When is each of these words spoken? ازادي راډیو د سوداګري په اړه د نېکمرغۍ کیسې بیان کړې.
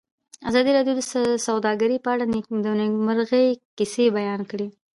ازادي 0.49 0.71
راډیو 0.77 0.95
د 0.97 1.01
سوداګري 1.47 1.97
په 2.01 2.09
اړه 2.13 2.25
د 2.27 2.31
نېکمرغۍ 2.85 3.47
کیسې 3.77 4.05
بیان 4.17 4.41
کړې. 4.51 4.67